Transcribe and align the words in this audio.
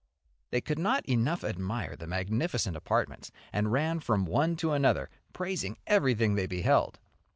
They 0.49 0.61
could 0.61 0.79
not 0.79 1.05
enough 1.05 1.43
admire 1.43 1.95
the 1.95 2.07
magnificent 2.07 2.75
apartments, 2.75 3.31
and 3.53 3.71
ran 3.71 3.99
from 3.99 4.25
one 4.25 4.55
to 4.55 4.71
another 4.73 5.11
praising 5.31 5.77
everything 5.85 6.33
they 6.33 6.47
beheld. 6.47 6.97